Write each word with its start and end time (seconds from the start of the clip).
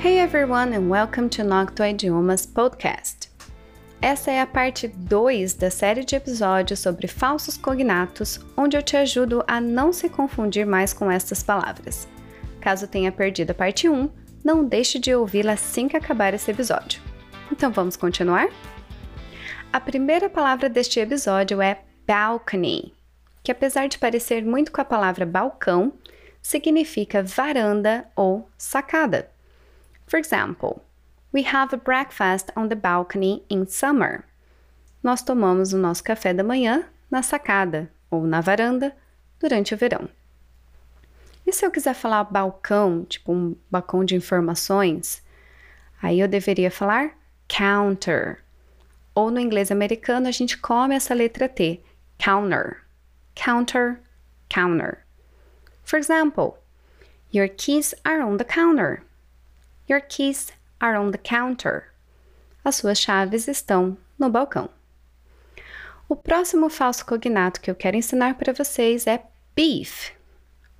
Hey 0.00 0.20
everyone 0.20 0.76
and 0.76 0.88
welcome 0.88 1.28
to 1.30 1.42
Nocto 1.42 1.82
Idiomas 1.82 2.46
Podcast. 2.46 3.28
Essa 4.00 4.30
é 4.30 4.40
a 4.40 4.46
parte 4.46 4.86
2 4.86 5.54
da 5.54 5.72
série 5.72 6.04
de 6.04 6.14
episódios 6.14 6.78
sobre 6.78 7.08
falsos 7.08 7.56
cognatos, 7.56 8.38
onde 8.56 8.76
eu 8.76 8.82
te 8.82 8.96
ajudo 8.96 9.42
a 9.44 9.60
não 9.60 9.92
se 9.92 10.08
confundir 10.08 10.64
mais 10.64 10.92
com 10.92 11.10
estas 11.10 11.42
palavras. 11.42 12.06
Caso 12.60 12.86
tenha 12.86 13.10
perdido 13.10 13.50
a 13.50 13.54
parte 13.54 13.88
1, 13.88 14.08
não 14.44 14.64
deixe 14.64 15.00
de 15.00 15.12
ouvi-la 15.12 15.54
assim 15.54 15.88
que 15.88 15.96
acabar 15.96 16.32
esse 16.32 16.48
episódio. 16.48 17.02
Então 17.50 17.72
vamos 17.72 17.96
continuar? 17.96 18.48
A 19.72 19.80
primeira 19.80 20.30
palavra 20.30 20.68
deste 20.68 21.00
episódio 21.00 21.60
é 21.60 21.80
balcony, 22.06 22.94
que 23.42 23.50
apesar 23.50 23.88
de 23.88 23.98
parecer 23.98 24.44
muito 24.44 24.70
com 24.70 24.80
a 24.80 24.84
palavra 24.84 25.26
balcão, 25.26 25.92
significa 26.40 27.20
varanda 27.20 28.06
ou 28.14 28.48
sacada. 28.56 29.28
For 30.08 30.18
example, 30.18 30.82
we 31.32 31.42
have 31.42 31.74
a 31.74 31.76
breakfast 31.76 32.50
on 32.56 32.68
the 32.68 32.76
balcony 32.76 33.44
in 33.50 33.66
summer. 33.66 34.24
Nós 35.04 35.22
tomamos 35.22 35.74
o 35.74 35.78
nosso 35.78 36.02
café 36.02 36.32
da 36.32 36.42
manhã 36.42 36.86
na 37.10 37.22
sacada 37.22 37.90
ou 38.10 38.26
na 38.26 38.40
varanda 38.40 38.96
durante 39.38 39.74
o 39.74 39.76
verão. 39.76 40.08
E 41.46 41.52
se 41.52 41.64
eu 41.64 41.70
quiser 41.70 41.94
falar 41.94 42.24
balcão, 42.24 43.04
tipo 43.04 43.32
um 43.32 43.54
balcão 43.70 44.02
de 44.02 44.14
informações, 44.14 45.22
aí 46.02 46.20
eu 46.20 46.28
deveria 46.28 46.70
falar 46.70 47.12
counter. 47.46 48.42
Ou 49.14 49.30
no 49.30 49.38
inglês 49.38 49.70
americano 49.70 50.26
a 50.26 50.30
gente 50.30 50.56
come 50.56 50.94
essa 50.94 51.12
letra 51.12 51.48
T, 51.48 51.82
counter. 52.18 52.78
Counter, 53.34 54.00
counter. 54.48 54.98
For 55.84 55.98
example, 55.98 56.58
your 57.32 57.48
keys 57.48 57.94
are 58.04 58.22
on 58.22 58.38
the 58.38 58.44
counter. 58.44 59.02
Your 59.88 60.00
keys 60.00 60.52
are 60.80 60.98
on 60.98 61.12
the 61.12 61.18
counter. 61.18 61.84
As 62.64 62.76
suas 62.76 62.98
chaves 62.98 63.48
estão 63.48 63.96
no 64.18 64.28
balcão. 64.28 64.68
O 66.08 66.16
próximo 66.16 66.68
falso 66.68 67.06
cognato 67.06 67.60
que 67.60 67.70
eu 67.70 67.74
quero 67.74 67.96
ensinar 67.96 68.34
para 68.34 68.52
vocês 68.52 69.06
é 69.06 69.22
beef. 69.54 70.10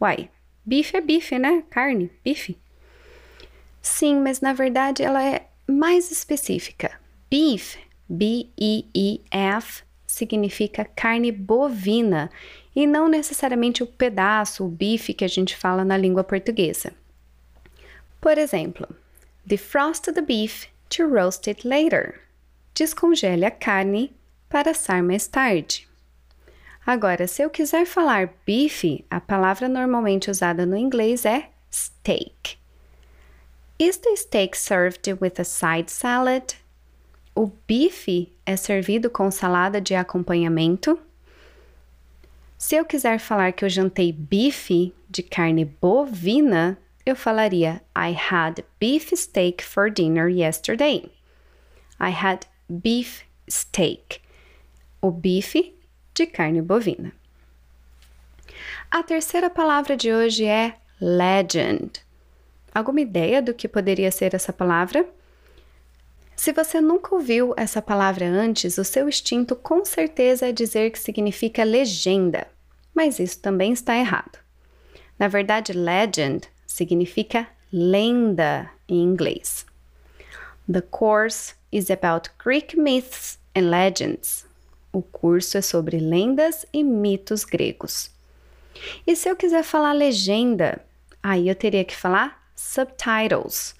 Uai, 0.00 0.30
beef 0.64 0.94
é 0.94 1.00
bife, 1.00 1.38
né? 1.38 1.62
Carne, 1.70 2.10
bife. 2.24 2.58
Sim, 3.80 4.20
mas 4.20 4.40
na 4.40 4.52
verdade 4.52 5.02
ela 5.02 5.22
é 5.24 5.48
mais 5.68 6.10
específica. 6.10 6.98
Beef, 7.30 7.76
B-E-E-F, 8.08 9.84
significa 10.06 10.84
carne 10.84 11.30
bovina 11.30 12.30
e 12.74 12.86
não 12.86 13.08
necessariamente 13.08 13.82
o 13.82 13.86
pedaço, 13.86 14.64
o 14.64 14.68
bife 14.68 15.12
que 15.12 15.24
a 15.24 15.28
gente 15.28 15.56
fala 15.56 15.84
na 15.84 15.96
língua 15.96 16.24
portuguesa. 16.24 16.92
Por 18.26 18.38
exemplo, 18.38 18.88
defrost 19.46 20.12
the 20.12 20.20
beef 20.20 20.66
to 20.88 21.06
roast 21.06 21.46
it 21.46 21.64
later. 21.64 22.22
Descongele 22.74 23.44
a 23.44 23.52
carne 23.52 24.10
para 24.48 24.72
assar 24.72 25.00
mais 25.00 25.28
tarde. 25.28 25.86
Agora, 26.84 27.28
se 27.28 27.44
eu 27.44 27.48
quiser 27.48 27.86
falar 27.86 28.34
bife, 28.44 29.04
a 29.08 29.20
palavra 29.20 29.68
normalmente 29.68 30.28
usada 30.28 30.66
no 30.66 30.76
inglês 30.76 31.24
é 31.24 31.50
steak. 31.70 32.58
Is 33.78 33.98
the 33.98 34.16
steak 34.16 34.56
served 34.56 35.08
with 35.20 35.38
a 35.38 35.44
side 35.44 35.88
salad? 35.88 36.56
O 37.32 37.52
bife 37.68 38.32
é 38.44 38.56
servido 38.56 39.08
com 39.08 39.30
salada 39.30 39.80
de 39.80 39.94
acompanhamento? 39.94 40.98
Se 42.58 42.74
eu 42.74 42.84
quiser 42.84 43.20
falar 43.20 43.52
que 43.52 43.64
eu 43.64 43.68
jantei 43.68 44.10
bife 44.10 44.92
de 45.08 45.22
carne 45.22 45.64
bovina, 45.64 46.76
eu 47.06 47.14
falaria 47.14 47.80
I 47.96 48.12
had 48.12 48.64
beef 48.80 49.16
steak 49.16 49.62
for 49.62 49.88
dinner 49.88 50.28
yesterday. 50.28 51.08
I 52.00 52.10
had 52.10 52.46
beef 52.68 53.22
steak. 53.48 54.20
O 55.00 55.12
bife 55.12 55.72
de 56.12 56.26
carne 56.26 56.60
bovina. 56.60 57.12
A 58.90 59.04
terceira 59.04 59.48
palavra 59.48 59.96
de 59.96 60.12
hoje 60.12 60.44
é 60.44 60.74
legend. 61.00 62.04
Alguma 62.74 63.00
ideia 63.00 63.40
do 63.40 63.54
que 63.54 63.68
poderia 63.68 64.10
ser 64.10 64.34
essa 64.34 64.52
palavra? 64.52 65.06
Se 66.34 66.52
você 66.52 66.80
nunca 66.80 67.14
ouviu 67.14 67.54
essa 67.56 67.80
palavra 67.80 68.26
antes, 68.26 68.78
o 68.78 68.84
seu 68.84 69.08
instinto 69.08 69.54
com 69.54 69.84
certeza 69.84 70.48
é 70.48 70.52
dizer 70.52 70.90
que 70.90 70.98
significa 70.98 71.64
legenda, 71.64 72.46
mas 72.92 73.18
isso 73.18 73.40
também 73.40 73.72
está 73.72 73.96
errado. 73.96 74.38
Na 75.18 75.28
verdade, 75.28 75.72
legend 75.72 76.46
significa 76.76 77.48
lenda 77.72 78.70
em 78.86 79.02
inglês. 79.02 79.64
The 80.70 80.82
course 80.82 81.54
is 81.72 81.90
about 81.90 82.30
Greek 82.38 82.76
myths 82.76 83.38
and 83.56 83.70
legends. 83.70 84.44
O 84.92 85.00
curso 85.00 85.56
é 85.56 85.62
sobre 85.62 85.98
lendas 85.98 86.66
e 86.72 86.84
mitos 86.84 87.44
gregos. 87.44 88.10
E 89.06 89.16
se 89.16 89.28
eu 89.28 89.36
quiser 89.36 89.62
falar 89.62 89.94
legenda, 89.94 90.84
aí 91.22 91.48
eu 91.48 91.54
teria 91.54 91.84
que 91.84 91.96
falar 91.96 92.46
subtitles. 92.54 93.74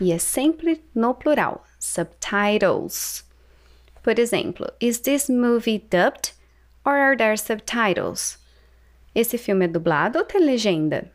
E 0.00 0.10
é 0.10 0.18
sempre 0.18 0.82
no 0.92 1.14
plural, 1.14 1.64
subtitles. 1.78 3.24
Por 4.02 4.18
exemplo, 4.18 4.66
is 4.80 4.98
this 5.00 5.28
movie 5.28 5.78
dubbed 5.78 6.32
or 6.84 6.94
are 6.94 7.16
there 7.16 7.36
subtitles? 7.38 8.38
Esse 9.14 9.38
filme 9.38 9.66
é 9.66 9.68
dublado 9.68 10.18
ou 10.18 10.24
tem 10.24 10.40
legenda? 10.40 11.12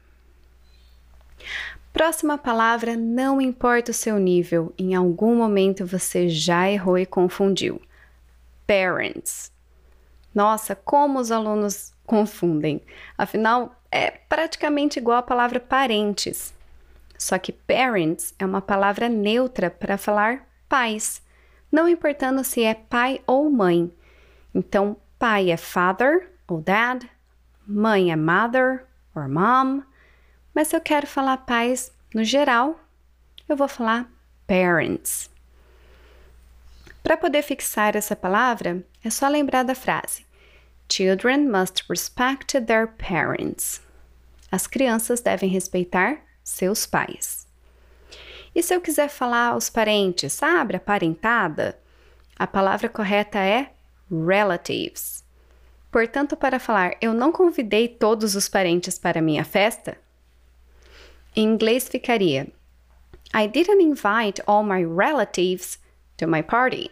Próxima 1.93 2.37
palavra, 2.37 2.95
não 2.95 3.39
importa 3.39 3.91
o 3.91 3.93
seu 3.93 4.17
nível, 4.19 4.73
em 4.77 4.93
algum 4.95 5.35
momento 5.35 5.85
você 5.85 6.27
já 6.27 6.69
errou 6.69 6.97
e 6.97 7.05
confundiu. 7.05 7.81
Parents. 8.67 9.51
Nossa, 10.33 10.75
como 10.75 11.19
os 11.19 11.31
alunos 11.31 11.93
confundem. 12.05 12.81
Afinal, 13.17 13.73
é 13.89 14.11
praticamente 14.11 14.99
igual 14.99 15.17
a 15.19 15.23
palavra 15.23 15.59
parentes. 15.59 16.53
Só 17.17 17.37
que 17.37 17.53
parents 17.53 18.33
é 18.37 18.45
uma 18.45 18.61
palavra 18.61 19.07
neutra 19.07 19.69
para 19.69 19.97
falar 19.97 20.45
pais, 20.67 21.21
não 21.71 21.87
importando 21.87 22.43
se 22.43 22.63
é 22.63 22.73
pai 22.73 23.21
ou 23.25 23.49
mãe. 23.49 23.91
Então, 24.53 24.97
pai 25.17 25.49
é 25.49 25.57
father 25.57 26.29
ou 26.47 26.61
dad, 26.61 27.03
mãe 27.65 28.11
é 28.11 28.15
mother 28.15 28.85
or 29.15 29.29
mom, 29.29 29.81
mas 30.55 30.69
se 30.69 30.75
eu 30.75 30.79
quero 30.79 31.05
falar 31.05 31.37
pais 31.39 31.91
no 32.13 32.23
geral, 32.23 32.79
eu 33.47 33.57
vou 33.57 33.67
falar 33.67 34.09
parents. 34.47 35.29
Para 37.03 37.17
poder 37.17 37.43
fixar 37.43 37.95
essa 37.95 38.15
palavra, 38.15 38.83
é 39.03 39.09
só 39.09 39.27
lembrar 39.27 39.63
da 39.63 39.75
frase: 39.75 40.25
Children 40.89 41.49
must 41.49 41.83
respect 41.89 42.59
their 42.61 42.87
parents. 42.87 43.81
As 44.49 44.65
crianças 44.65 45.19
devem 45.19 45.49
respeitar 45.49 46.19
seus 46.41 46.85
pais. 46.85 47.45
E 48.55 48.63
se 48.63 48.73
eu 48.73 48.79
quiser 48.79 49.09
falar 49.09 49.57
os 49.57 49.69
parentes, 49.69 50.31
sabe, 50.31 50.77
a 50.77 50.79
parentada? 50.79 51.77
A 52.39 52.47
palavra 52.47 52.87
correta 52.87 53.39
é 53.39 53.71
relatives. 54.09 55.23
Portanto, 55.91 56.37
para 56.37 56.59
falar 56.59 56.95
eu 57.01 57.13
não 57.13 57.31
convidei 57.31 57.87
todos 57.89 58.35
os 58.35 58.47
parentes 58.47 58.97
para 58.97 59.21
minha 59.21 59.43
festa, 59.43 59.97
em 61.35 61.43
inglês 61.43 61.87
ficaria 61.87 62.47
I 63.33 63.47
didn't 63.47 63.81
invite 63.81 64.41
all 64.47 64.63
my 64.63 64.81
relatives 64.81 65.77
to 66.17 66.25
my 66.25 66.41
party. 66.41 66.89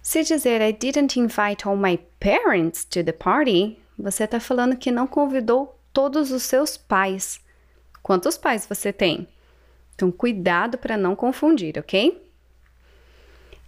Se 0.00 0.22
dizer 0.22 0.62
I 0.62 0.72
didn't 0.72 1.18
invite 1.18 1.66
all 1.66 1.76
my 1.76 1.98
parents 2.20 2.84
to 2.84 3.02
the 3.02 3.12
party, 3.12 3.76
você 3.98 4.22
está 4.22 4.38
falando 4.38 4.76
que 4.76 4.92
não 4.92 5.08
convidou 5.08 5.76
todos 5.92 6.30
os 6.30 6.44
seus 6.44 6.76
pais. 6.76 7.40
Quantos 8.04 8.38
pais 8.38 8.64
você 8.64 8.92
tem? 8.92 9.26
Então, 9.96 10.12
cuidado 10.12 10.78
para 10.78 10.96
não 10.96 11.16
confundir, 11.16 11.76
ok? 11.76 12.22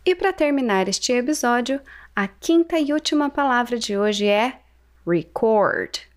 E 0.07 0.15
para 0.15 0.33
terminar 0.33 0.87
este 0.87 1.13
episódio, 1.13 1.81
a 2.15 2.29
quinta 2.29 2.79
e 2.79 2.93
última 2.93 3.29
palavra 3.29 3.79
de 3.79 3.99
hoje 3.99 4.27
é 4.27 4.61
record 5.05 6.08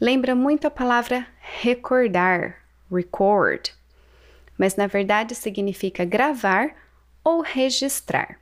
lembra 0.00 0.34
muito 0.34 0.66
a 0.66 0.70
palavra 0.70 1.26
recordar, 1.40 2.62
record, 2.90 3.70
mas 4.58 4.76
na 4.76 4.86
verdade 4.86 5.34
significa 5.34 6.04
gravar 6.04 6.74
ou 7.24 7.40
registrar. 7.40 8.38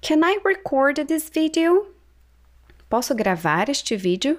Can 0.00 0.20
I 0.24 0.40
record 0.44 1.04
this 1.06 1.28
video? 1.28 1.94
Posso 2.88 3.14
gravar 3.14 3.68
este 3.68 3.96
vídeo? 3.96 4.38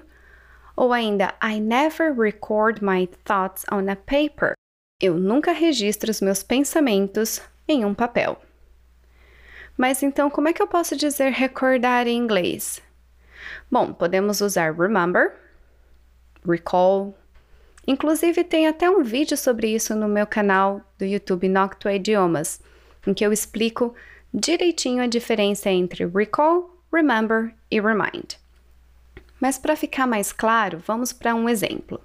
Ou 0.76 0.92
ainda, 0.92 1.34
I 1.42 1.60
never 1.60 2.14
record 2.14 2.82
my 2.82 3.08
thoughts 3.24 3.64
on 3.70 3.90
a 3.90 3.96
paper. 3.96 4.54
Eu 5.00 5.16
nunca 5.16 5.52
registro 5.52 6.10
os 6.10 6.20
meus 6.20 6.42
pensamentos 6.42 7.40
em 7.66 7.84
um 7.84 7.94
papel. 7.94 8.40
Mas 9.76 10.02
então, 10.02 10.30
como 10.30 10.48
é 10.48 10.52
que 10.52 10.62
eu 10.62 10.66
posso 10.66 10.96
dizer 10.96 11.30
recordar 11.32 12.06
em 12.06 12.16
inglês? 12.16 12.82
Bom, 13.70 13.92
podemos 13.92 14.40
usar 14.40 14.72
remember, 14.72 15.34
recall. 16.48 17.16
Inclusive, 17.86 18.44
tem 18.44 18.66
até 18.66 18.88
um 18.90 19.02
vídeo 19.02 19.36
sobre 19.36 19.74
isso 19.74 19.94
no 19.94 20.08
meu 20.08 20.26
canal 20.26 20.80
do 20.98 21.04
YouTube 21.04 21.48
Noctua 21.48 21.94
Idiomas, 21.94 22.60
em 23.06 23.14
que 23.14 23.24
eu 23.24 23.32
explico 23.32 23.94
direitinho 24.32 25.02
a 25.02 25.06
diferença 25.06 25.70
entre 25.70 26.06
recall, 26.06 26.70
remember 26.92 27.54
e 27.70 27.80
remind. 27.80 28.34
Mas 29.40 29.58
para 29.58 29.76
ficar 29.76 30.06
mais 30.06 30.32
claro, 30.32 30.82
vamos 30.84 31.12
para 31.12 31.34
um 31.34 31.48
exemplo. 31.48 32.00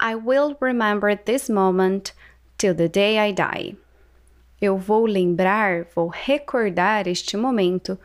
I 0.00 0.14
will 0.14 0.56
remember 0.60 1.16
this 1.16 1.48
moment 1.48 2.12
till 2.58 2.74
the 2.74 2.88
day 2.88 3.18
I 3.18 3.32
die. 3.32 3.76
Eu 4.60 4.76
vou 4.76 5.06
lembrar, 5.06 5.86
vou 5.94 6.08
recordar 6.08 7.06
este 7.06 7.36
momento 7.36 7.98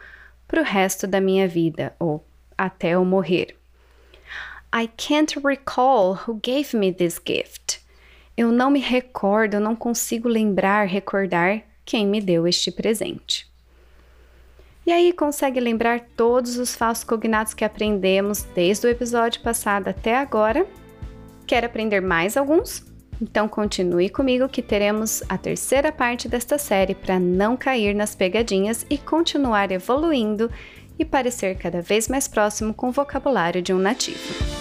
para 0.48 0.62
o 0.62 0.66
resto 0.66 1.08
da 1.08 1.22
minha 1.22 1.48
vida 1.48 1.96
ou 2.00 2.26
até 2.58 2.92
eu 2.92 3.06
morrer. 3.06 3.56
I 4.74 4.88
can't 4.88 5.38
recall 5.44 6.14
who 6.14 6.40
gave 6.42 6.74
me 6.74 6.94
this 6.94 7.20
gift. 7.20 7.82
Eu 8.38 8.54
não 8.54 8.72
me 8.72 8.80
recordo, 8.80 9.60
não 9.60 9.76
consigo 9.76 10.30
lembrar, 10.30 10.88
recordar 10.88 11.64
quem 11.84 12.08
me 12.08 12.22
deu 12.22 12.48
este 12.48 12.72
presente. 12.72 13.52
E 14.86 14.92
aí, 14.92 15.12
consegue 15.12 15.60
lembrar 15.60 16.00
todos 16.16 16.58
os 16.58 16.74
falsos 16.74 17.04
cognatos 17.04 17.54
que 17.54 17.66
aprendemos 17.66 18.44
desde 18.56 18.88
o 18.88 18.90
episódio 18.90 19.42
passado 19.42 19.90
até 19.90 20.16
agora? 20.16 20.66
Quer 21.46 21.66
aprender 21.66 22.02
mais 22.02 22.38
alguns? 22.38 22.86
Então 23.22 23.50
continue 23.50 24.10
comigo 24.10 24.48
que 24.48 24.62
teremos 24.62 25.22
a 25.30 25.38
terceira 25.38 25.92
parte 25.92 26.30
desta 26.30 26.58
série 26.58 26.96
para 26.96 27.20
não 27.20 27.58
cair 27.58 27.94
nas 27.94 28.16
pegadinhas 28.16 28.86
e 28.90 28.98
continuar 28.98 29.70
evoluindo 29.70 30.50
e 30.98 31.06
parecer 31.06 31.58
cada 31.58 31.82
vez 31.82 32.08
mais 32.08 32.28
próximo 32.28 32.74
com 32.74 32.88
o 32.88 32.92
vocabulário 32.92 33.62
de 33.62 33.74
um 33.74 33.78
nativo. 33.78 34.61